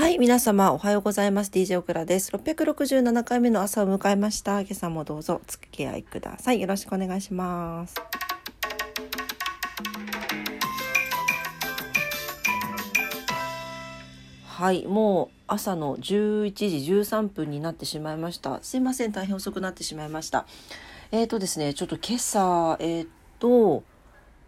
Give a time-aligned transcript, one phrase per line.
[0.00, 1.50] はい、皆様おはようございます。
[1.50, 2.32] DJ オクラです。
[2.32, 4.62] 667回目の朝を迎えました。
[4.62, 6.60] 今朝もどうぞお付き合いください。
[6.62, 7.96] よろしくお願いします。
[14.46, 18.58] はい、もう朝の11時13分になってしまいました。
[18.62, 20.46] すいません、大変遅くなってしまいました。
[21.12, 23.08] えーとですね、ちょっと今朝、えー
[23.38, 23.84] と、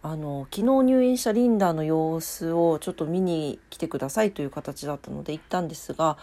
[0.05, 6.17] あの昨日入院したリンダの様子をちょっと見に来てくださいという形だったので行ったんですが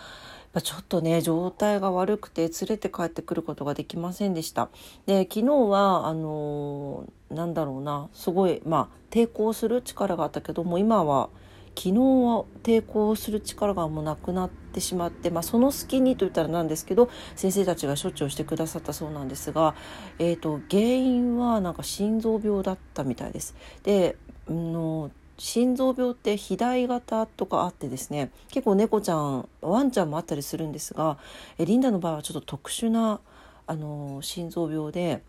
[0.62, 4.68] ちょっとね状態が悪くて連れて帰ってくることができませんでした。
[5.06, 11.30] で昨日はあのなんだろうなすごいまあ抵抗する力があったけども今は
[11.76, 19.74] 昨日は抵抗する力がもうなくなってしまって、まあ、その隙にと言ったらなんですけど先生たちが処置をしてくださったそうなんですが、
[20.18, 23.54] えーと、原因はなんか心臓病だったみたいです。
[23.82, 24.16] で
[24.48, 31.16] の心臓病って肥大型とかあってですね結構猫ちゃんワンちゃんもあったりするんですが
[31.56, 33.20] えリンダの場合はちょっと特殊な
[33.66, 35.22] あの心臓病で、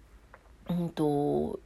[0.69, 1.59] うんと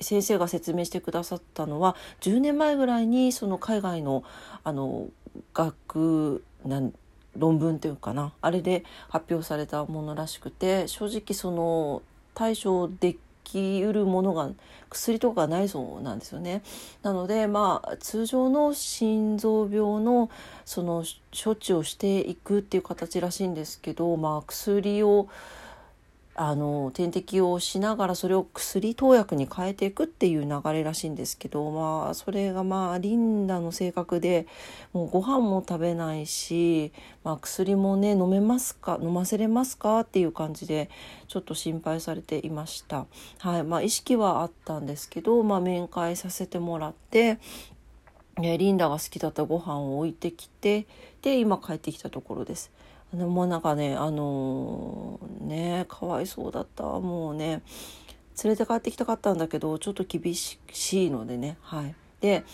[0.00, 4.24] 先生が説明してくださったのは10年前ぐらいにその海外の
[4.62, 5.08] あの
[5.52, 6.92] 学なん
[7.36, 12.02] 論文っていうかなあれで発表されたものらしくて正直その
[12.34, 14.50] 対処できうるものが
[14.90, 16.62] 薬とかないそうなんですよね。
[17.02, 20.30] なのでまあ通常の心臓病の
[20.64, 25.28] その処置をしていくっていう形らしいんですけどまあ薬を
[26.36, 34.48] あの点滴をしながらそれを薬投薬に変えていくっていう流れらしいんですけどまあそれがまあリンダの性格で
[34.92, 40.90] もうご飯も食べないし、まあ、薬もね飲めますか飲ませれますかっていう感じで
[41.28, 43.06] ちょっと心配されていました。
[43.38, 47.38] はいまあ、意識はあったんですけど、まあ、面会させてもらって
[48.38, 50.86] リンダが好きだったご飯を置いてきて
[51.22, 52.72] で今帰ってきたところです。
[53.14, 56.82] でもなんかねあのー、ねかわいそうだった。
[56.82, 57.62] もうね
[58.42, 60.58] 連れて帰ってきたかったんだけどちょっと厳し
[60.92, 61.56] いのでね。
[61.62, 61.94] はい。
[62.20, 62.44] で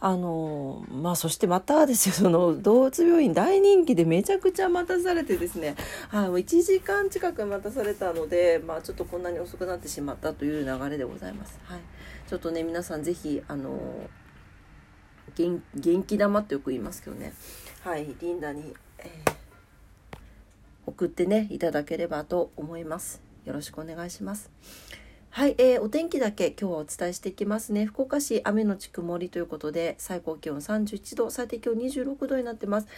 [0.00, 2.14] あのー、まあそしてまたですよ。
[2.14, 5.74] その動物病院大人気でめちゃくちゃ待たされてですね、
[6.08, 11.58] はい、もう1時間近く待たされたのでまあちょっとこんなに遅くなってしまったという流れでございます。
[11.64, 11.80] はい、
[12.28, 17.32] ちょっとね皆さん是非あのー、元気玉ってよく言いますけどね。
[17.82, 18.14] はい。
[18.20, 19.37] リンダに、えー
[20.88, 23.22] 送ってねいただければと思います。
[23.44, 24.50] よろしくお願いします。
[25.30, 27.86] はい、えー、お天気だけ今日はお伝えしていきますね。
[27.86, 32.88] 福岡市雨のち曇りということで最高気温31度最低気温26度になってます。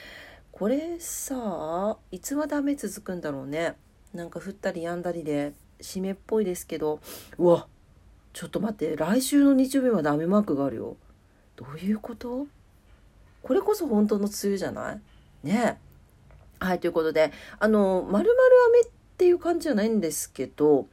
[0.52, 3.74] これさいつまで雨続くんだろうね。
[4.14, 7.00] なんか降ったり止んだりで湿っぽいですけど。
[7.38, 7.66] うわ
[8.32, 10.96] ちょっと待って来週の日曜日まで雨マークがあるよ。
[11.56, 12.46] どういうこと？
[13.42, 15.00] これこそ本当の梅雨じゃない？
[15.42, 15.89] ねえ。
[16.60, 20.86] はい、ということで、あの、まるまる雨っていう感じじゃないんですけど、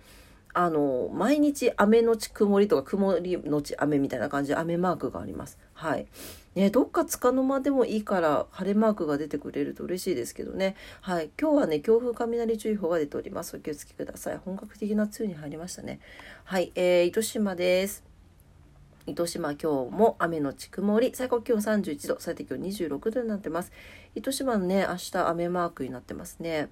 [0.54, 5.60] あの、毎日雨のち曇りとか曇りのち雨みたいな感じで雨マークがあります。
[5.74, 6.08] はい。
[6.56, 10.76] ね、どっかつかの間でもいいから晴れマークが出てくれると嬉しいですけどね。
[11.02, 11.30] はい。
[11.40, 13.56] 今日はね、強風雷注意報が出ております。
[13.56, 14.38] お気をつけください。
[14.38, 16.00] 本格的な梅雨に入りましたね。
[16.46, 16.72] はい。
[16.76, 18.07] えー、糸島です。
[19.08, 21.12] 糸島今日も雨のち曇り。
[21.16, 22.18] 最高気温31度。
[22.20, 23.72] 最低気温26度になってます。
[24.16, 26.68] 糸島のね明日雨マークになってますね。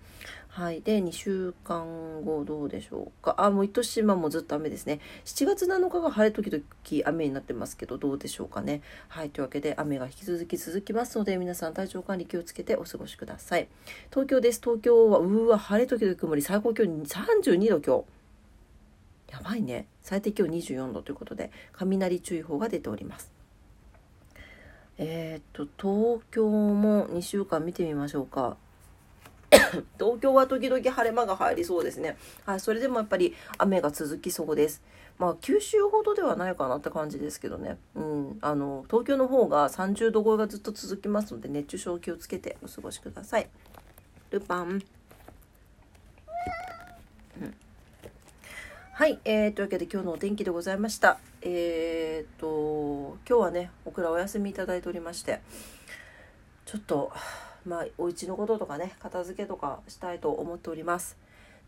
[0.50, 0.81] はい。
[0.81, 3.35] で2週間後どうでしょうか。
[3.38, 5.00] あもう糸島もずっと雨ですね。
[5.24, 6.63] 7月7日が晴れ時々
[7.09, 8.81] 雨になってますけどどうでしょうかね。
[9.07, 9.29] はい。
[9.29, 13.69] というわけで雨が引き続き続きますので皆さん体調管理気をつけてお過ごしください。
[14.09, 14.59] 東京です。
[14.62, 16.41] 東京はうわ晴れ時々曇り。
[16.41, 18.14] 最高気温32度今日。
[19.35, 23.31] やばいね最低気温24度ということで雷注意報が出ております
[24.97, 28.56] えー、っと東京も2週間見てみましょうか
[30.00, 32.18] 東京は時々晴れ間が入りそうですね。
[32.45, 34.81] はい、それでもやっぱり雨が続きそうです。
[35.18, 37.78] まあ、九州ほどではないかなって感じですけどね。
[37.95, 43.50] うん、あの、東京の方が30度超えがずっと続きますので、熱中症気をつけてお過ごしください。
[44.31, 44.81] ルパン。
[49.06, 51.19] はい、えー、というわけで今日のお天気でございました。
[51.44, 55.42] えー、と、今日はね、オクラお休みいただいておりまして、
[56.66, 57.12] ちょっと、
[57.68, 61.18] まあ、お家のこととかね、片付けとかしたいと思っております。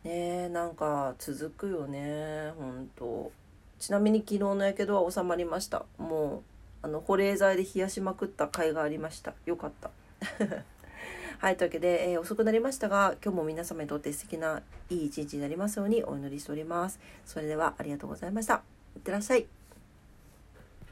[0.04, 3.32] ねなんか続くよね、ほんと。
[3.78, 5.86] ちなみに昨日のやけどは収まりました。
[6.00, 6.42] もう、
[6.82, 9.36] あの、保冷剤で冷やしまくった甲斐がありました。
[9.46, 9.92] よかった。
[11.40, 17.00] はい、というわけで、えー、遅くなりましたが、今日も皆様にとって素敵ないい一日になりますようにお祈りしております。
[17.26, 18.64] それではありがとうございました。
[18.96, 19.57] いってらっしゃい。